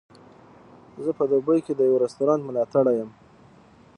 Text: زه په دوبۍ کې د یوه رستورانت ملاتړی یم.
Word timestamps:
زه 1.03 1.11
په 1.17 1.23
دوبۍ 1.31 1.59
کې 1.65 1.73
د 1.75 1.81
یوه 1.89 2.01
رستورانت 2.05 2.41
ملاتړی 2.45 2.93
یم. 2.99 3.09